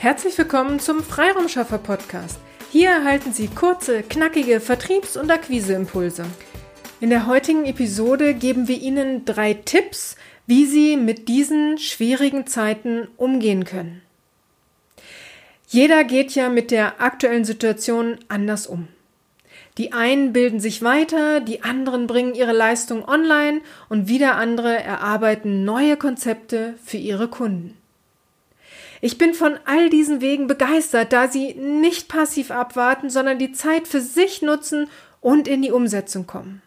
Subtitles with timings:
[0.00, 2.38] Herzlich willkommen zum Freiraumschaffer Podcast.
[2.72, 6.24] Hier erhalten Sie kurze, knackige Vertriebs- und Akquiseimpulse.
[7.02, 10.16] In der heutigen Episode geben wir Ihnen drei Tipps,
[10.46, 14.00] wie Sie mit diesen schwierigen Zeiten umgehen können.
[15.68, 18.88] Jeder geht ja mit der aktuellen Situation anders um.
[19.76, 23.60] Die einen bilden sich weiter, die anderen bringen ihre Leistung online
[23.90, 27.76] und wieder andere erarbeiten neue Konzepte für ihre Kunden.
[29.00, 33.88] Ich bin von all diesen Wegen begeistert, da sie nicht passiv abwarten, sondern die Zeit
[33.88, 34.88] für sich nutzen
[35.20, 36.62] und in die Umsetzung kommen.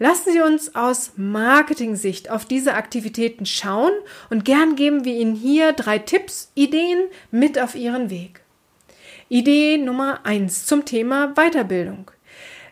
[0.00, 3.92] Lassen Sie uns aus Marketing-Sicht auf diese Aktivitäten schauen
[4.30, 8.42] und gern geben wir Ihnen hier drei Tipps, Ideen mit auf Ihren Weg.
[9.28, 12.12] Idee Nummer eins zum Thema Weiterbildung.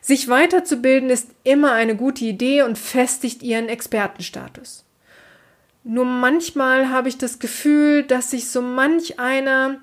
[0.00, 4.85] Sich weiterzubilden ist immer eine gute Idee und festigt Ihren Expertenstatus.
[5.88, 9.78] Nur manchmal habe ich das Gefühl, dass sich so manch einer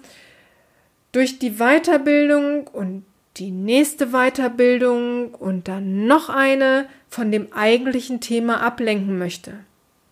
[1.13, 3.05] durch die Weiterbildung und
[3.38, 9.53] die nächste Weiterbildung und dann noch eine von dem eigentlichen Thema ablenken möchte.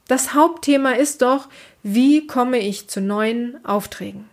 [0.07, 1.49] Das Hauptthema ist doch,
[1.83, 4.29] wie komme ich zu neuen Aufträgen?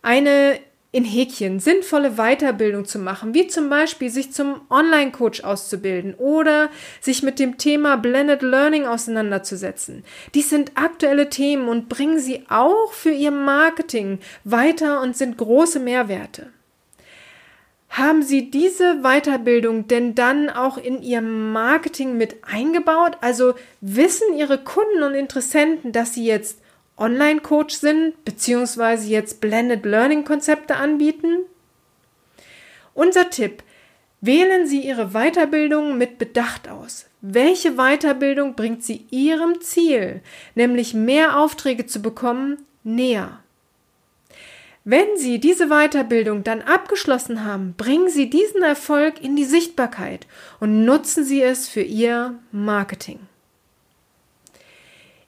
[0.00, 0.58] Eine
[0.90, 7.22] in Häkchen sinnvolle Weiterbildung zu machen, wie zum Beispiel sich zum Online-Coach auszubilden oder sich
[7.22, 10.02] mit dem Thema Blended Learning auseinanderzusetzen.
[10.34, 15.78] Dies sind aktuelle Themen und bringen sie auch für ihr Marketing weiter und sind große
[15.78, 16.50] Mehrwerte.
[17.90, 23.16] Haben Sie diese Weiterbildung denn dann auch in Ihr Marketing mit eingebaut?
[23.22, 26.60] Also wissen Ihre Kunden und Interessenten, dass Sie jetzt
[26.98, 31.38] Online-Coach sind, beziehungsweise jetzt Blended Learning-Konzepte anbieten?
[32.94, 33.62] Unser Tipp,
[34.20, 37.06] wählen Sie Ihre Weiterbildung mit Bedacht aus.
[37.20, 40.20] Welche Weiterbildung bringt Sie Ihrem Ziel,
[40.54, 43.40] nämlich mehr Aufträge zu bekommen, näher?
[44.84, 50.26] Wenn Sie diese Weiterbildung dann abgeschlossen haben, bringen Sie diesen Erfolg in die Sichtbarkeit
[50.60, 53.20] und nutzen Sie es für Ihr Marketing.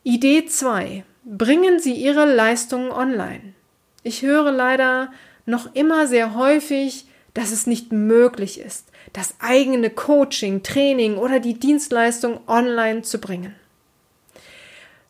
[0.02, 1.04] Idee 2.
[1.32, 3.54] Bringen Sie Ihre Leistungen online.
[4.02, 5.12] Ich höre leider
[5.46, 11.54] noch immer sehr häufig, dass es nicht möglich ist, das eigene Coaching, Training oder die
[11.54, 13.54] Dienstleistung online zu bringen.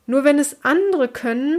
[0.05, 1.59] Nur wenn es andere können,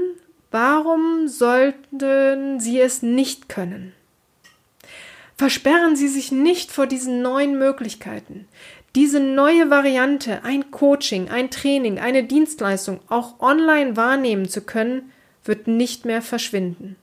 [0.51, 3.93] warum sollten Sie es nicht können?
[5.37, 8.47] Versperren Sie sich nicht vor diesen neuen Möglichkeiten.
[8.95, 15.11] Diese neue Variante, ein Coaching, ein Training, eine Dienstleistung auch online wahrnehmen zu können,
[15.45, 16.97] wird nicht mehr verschwinden.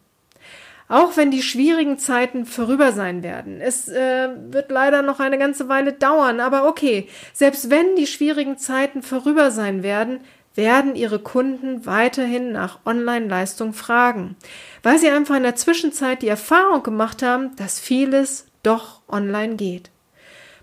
[0.90, 3.60] Auch wenn die schwierigen Zeiten vorüber sein werden.
[3.60, 8.58] Es äh, wird leider noch eine ganze Weile dauern, aber okay, selbst wenn die schwierigen
[8.58, 10.20] Zeiten vorüber sein werden,
[10.54, 14.36] werden Ihre Kunden weiterhin nach Online-Leistung fragen,
[14.82, 19.90] weil sie einfach in der Zwischenzeit die Erfahrung gemacht haben, dass vieles doch online geht.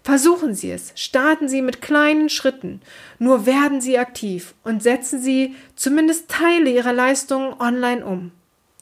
[0.05, 2.79] Versuchen Sie es, starten Sie mit kleinen Schritten,
[3.17, 8.31] nur werden Sie aktiv und setzen Sie zumindest Teile Ihrer Leistungen online um.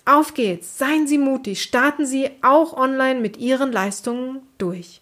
[0.03, 4.99] Auf geht's, seien Sie mutig, starten Sie auch online mit Ihren Leistungen durch.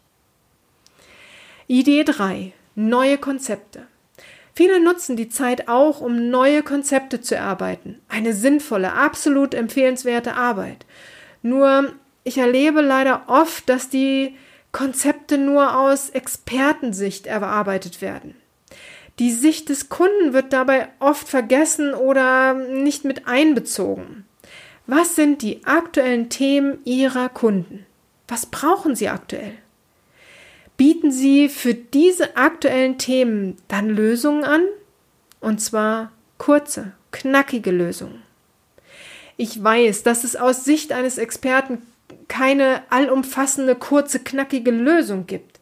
[1.65, 2.53] Idee 3.
[2.75, 3.87] Neue Konzepte.
[4.53, 7.99] Viele nutzen die Zeit auch, um neue Konzepte zu erarbeiten.
[8.09, 10.85] Eine sinnvolle, absolut empfehlenswerte Arbeit.
[11.41, 11.93] Nur
[12.23, 14.35] ich erlebe leider oft, dass die
[14.71, 18.35] Konzepte nur aus Expertensicht erarbeitet werden.
[19.19, 24.25] Die Sicht des Kunden wird dabei oft vergessen oder nicht mit einbezogen.
[24.87, 27.85] Was sind die aktuellen Themen Ihrer Kunden?
[28.27, 29.53] Was brauchen Sie aktuell?
[30.77, 34.63] Bieten Sie für diese aktuellen Themen dann Lösungen an?
[35.39, 38.23] Und zwar kurze, knackige Lösungen.
[39.37, 41.81] Ich weiß, dass es aus Sicht eines Experten
[42.31, 45.59] keine allumfassende, kurze, knackige Lösung gibt.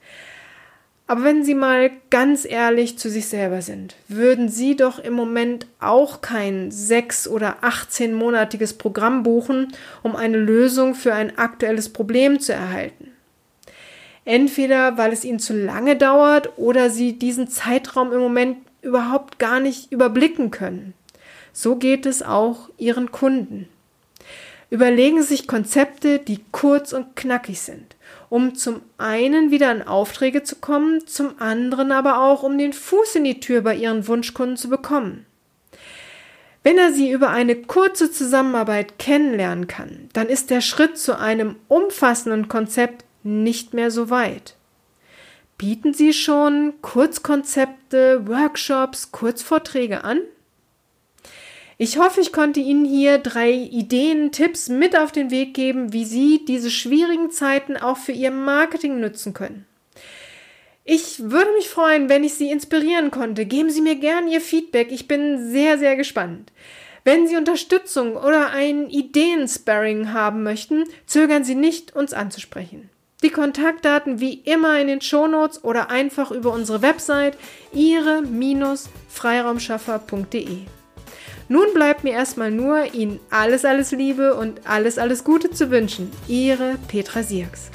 [1.08, 5.66] Aber wenn Sie mal ganz ehrlich zu sich selber sind, würden Sie doch im Moment
[5.80, 9.74] auch kein sechs- oder 18-monatiges Programm buchen,
[10.04, 13.14] um eine Lösung für ein aktuelles Problem zu erhalten.
[14.24, 19.60] Entweder weil es Ihnen zu lange dauert oder Sie diesen Zeitraum im Moment überhaupt gar
[19.60, 20.94] nicht überblicken können.
[21.52, 23.68] So geht es auch Ihren Kunden.
[24.70, 27.96] Überlegen Sie sich Konzepte, die kurz und knackig sind,
[28.30, 33.16] um zum einen wieder an Aufträge zu kommen, zum anderen aber auch, um den Fuß
[33.16, 35.26] in die Tür bei Ihren Wunschkunden zu bekommen.
[36.62, 41.56] Wenn er sie über eine kurze Zusammenarbeit kennenlernen kann, dann ist der Schritt zu einem
[41.68, 44.56] umfassenden Konzept nicht mehr so weit.
[45.58, 50.22] Bieten Sie schon Kurzkonzepte, Workshops, Kurzvorträge an?
[51.82, 56.04] Ich hoffe, ich konnte Ihnen hier drei Ideen, Tipps mit auf den Weg geben, wie
[56.04, 59.66] Sie diese schwierigen Zeiten auch für Ihr Marketing nutzen können.
[60.84, 63.46] Ich würde mich freuen, wenn ich Sie inspirieren konnte.
[63.46, 64.92] Geben Sie mir gerne Ihr Feedback.
[64.92, 66.52] Ich bin sehr, sehr gespannt.
[67.06, 72.90] Wenn Sie Unterstützung oder ein Ideensparring haben möchten, zögern Sie nicht, uns anzusprechen.
[73.24, 77.38] Die Kontaktdaten wie immer in den Shownotes oder einfach über unsere Website
[77.72, 80.58] ihre-freiraumschaffer.de.
[81.52, 86.12] Nun bleibt mir erstmal nur, Ihnen alles, alles Liebe und alles, alles Gute zu wünschen.
[86.28, 87.72] Ihre Petra Sierks.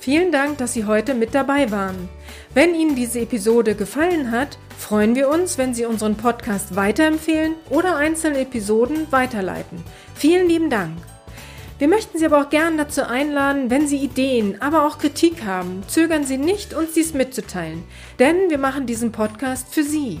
[0.00, 2.08] Vielen Dank, dass Sie heute mit dabei waren.
[2.54, 7.96] Wenn Ihnen diese Episode gefallen hat, freuen wir uns, wenn Sie unseren Podcast weiterempfehlen oder
[7.96, 9.84] einzelne Episoden weiterleiten.
[10.14, 10.96] Vielen lieben Dank.
[11.78, 15.82] Wir möchten Sie aber auch gern dazu einladen, wenn Sie Ideen, aber auch Kritik haben,
[15.88, 17.84] zögern Sie nicht, uns dies mitzuteilen,
[18.18, 20.20] denn wir machen diesen Podcast für Sie.